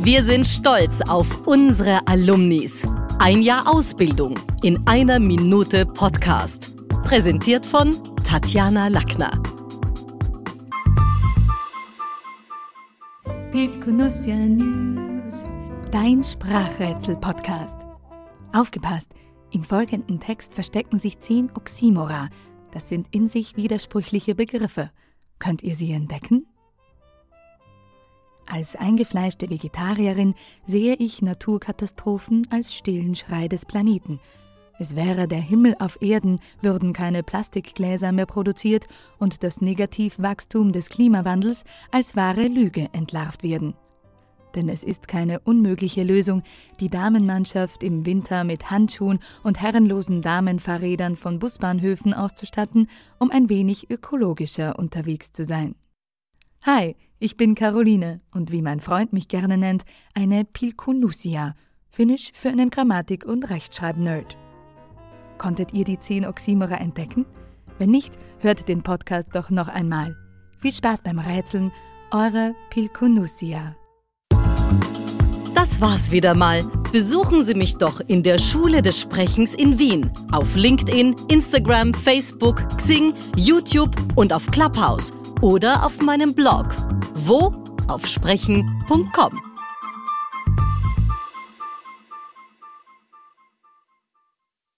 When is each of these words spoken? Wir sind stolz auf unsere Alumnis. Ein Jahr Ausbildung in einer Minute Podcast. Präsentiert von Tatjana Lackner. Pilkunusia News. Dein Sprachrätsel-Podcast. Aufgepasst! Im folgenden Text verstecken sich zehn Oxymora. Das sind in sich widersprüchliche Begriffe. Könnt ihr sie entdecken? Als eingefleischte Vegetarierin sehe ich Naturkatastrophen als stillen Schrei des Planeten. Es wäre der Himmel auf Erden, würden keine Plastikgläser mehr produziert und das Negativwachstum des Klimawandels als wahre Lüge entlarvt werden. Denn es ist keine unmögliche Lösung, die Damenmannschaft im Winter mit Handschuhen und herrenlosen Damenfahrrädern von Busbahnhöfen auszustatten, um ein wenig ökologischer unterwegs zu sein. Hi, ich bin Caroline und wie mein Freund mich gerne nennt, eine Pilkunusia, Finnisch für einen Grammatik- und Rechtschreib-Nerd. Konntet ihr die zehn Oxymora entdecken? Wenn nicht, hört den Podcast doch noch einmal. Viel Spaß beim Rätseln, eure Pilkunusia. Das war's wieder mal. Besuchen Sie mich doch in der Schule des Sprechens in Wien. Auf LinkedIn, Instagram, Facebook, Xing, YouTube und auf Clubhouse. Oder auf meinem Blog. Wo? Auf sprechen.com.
Wir 0.00 0.22
sind 0.22 0.46
stolz 0.46 1.00
auf 1.02 1.46
unsere 1.46 2.06
Alumnis. 2.06 2.86
Ein 3.18 3.42
Jahr 3.42 3.66
Ausbildung 3.66 4.38
in 4.62 4.86
einer 4.86 5.18
Minute 5.18 5.84
Podcast. 5.84 6.76
Präsentiert 7.02 7.66
von 7.66 7.96
Tatjana 8.22 8.88
Lackner. 8.88 9.30
Pilkunusia 13.50 14.36
News. 14.36 15.34
Dein 15.90 16.22
Sprachrätsel-Podcast. 16.22 17.76
Aufgepasst! 18.52 19.10
Im 19.50 19.64
folgenden 19.64 20.20
Text 20.20 20.54
verstecken 20.54 21.00
sich 21.00 21.18
zehn 21.18 21.50
Oxymora. 21.54 22.28
Das 22.70 22.88
sind 22.88 23.08
in 23.10 23.26
sich 23.26 23.56
widersprüchliche 23.56 24.36
Begriffe. 24.36 24.90
Könnt 25.40 25.64
ihr 25.64 25.74
sie 25.74 25.90
entdecken? 25.90 26.46
Als 28.50 28.76
eingefleischte 28.76 29.50
Vegetarierin 29.50 30.34
sehe 30.64 30.94
ich 30.94 31.20
Naturkatastrophen 31.20 32.46
als 32.50 32.74
stillen 32.74 33.14
Schrei 33.14 33.46
des 33.46 33.66
Planeten. 33.66 34.20
Es 34.78 34.96
wäre 34.96 35.28
der 35.28 35.40
Himmel 35.40 35.76
auf 35.78 36.00
Erden, 36.00 36.38
würden 36.62 36.94
keine 36.94 37.22
Plastikgläser 37.22 38.10
mehr 38.10 38.24
produziert 38.24 38.86
und 39.18 39.42
das 39.42 39.60
Negativwachstum 39.60 40.72
des 40.72 40.88
Klimawandels 40.88 41.64
als 41.90 42.16
wahre 42.16 42.46
Lüge 42.46 42.88
entlarvt 42.92 43.42
werden. 43.42 43.74
Denn 44.54 44.70
es 44.70 44.82
ist 44.82 45.08
keine 45.08 45.40
unmögliche 45.40 46.02
Lösung, 46.02 46.42
die 46.80 46.88
Damenmannschaft 46.88 47.82
im 47.82 48.06
Winter 48.06 48.44
mit 48.44 48.70
Handschuhen 48.70 49.18
und 49.42 49.60
herrenlosen 49.60 50.22
Damenfahrrädern 50.22 51.16
von 51.16 51.38
Busbahnhöfen 51.38 52.14
auszustatten, 52.14 52.88
um 53.18 53.30
ein 53.30 53.50
wenig 53.50 53.90
ökologischer 53.90 54.78
unterwegs 54.78 55.32
zu 55.32 55.44
sein. 55.44 55.74
Hi, 56.62 56.96
ich 57.20 57.36
bin 57.36 57.54
Caroline 57.54 58.20
und 58.32 58.50
wie 58.50 58.62
mein 58.62 58.80
Freund 58.80 59.12
mich 59.12 59.28
gerne 59.28 59.56
nennt, 59.56 59.84
eine 60.12 60.44
Pilkunusia, 60.44 61.54
Finnisch 61.88 62.32
für 62.34 62.48
einen 62.48 62.70
Grammatik- 62.70 63.24
und 63.24 63.48
Rechtschreib-Nerd. 63.48 64.36
Konntet 65.38 65.72
ihr 65.72 65.84
die 65.84 65.98
zehn 65.98 66.26
Oxymora 66.26 66.76
entdecken? 66.76 67.26
Wenn 67.78 67.90
nicht, 67.90 68.18
hört 68.40 68.68
den 68.68 68.82
Podcast 68.82 69.28
doch 69.32 69.50
noch 69.50 69.68
einmal. 69.68 70.16
Viel 70.60 70.72
Spaß 70.72 71.02
beim 71.02 71.20
Rätseln, 71.20 71.70
eure 72.10 72.54
Pilkunusia. 72.70 73.76
Das 75.54 75.80
war's 75.80 76.10
wieder 76.10 76.34
mal. 76.34 76.64
Besuchen 76.92 77.44
Sie 77.44 77.54
mich 77.54 77.76
doch 77.78 78.00
in 78.00 78.22
der 78.22 78.38
Schule 78.38 78.82
des 78.82 79.00
Sprechens 79.00 79.54
in 79.54 79.78
Wien. 79.78 80.10
Auf 80.32 80.56
LinkedIn, 80.56 81.14
Instagram, 81.28 81.94
Facebook, 81.94 82.68
Xing, 82.76 83.14
YouTube 83.36 83.94
und 84.16 84.32
auf 84.32 84.46
Clubhouse. 84.50 85.12
Oder 85.40 85.84
auf 85.84 86.00
meinem 86.02 86.34
Blog. 86.34 86.74
Wo? 87.14 87.52
Auf 87.86 88.06
sprechen.com. 88.06 89.47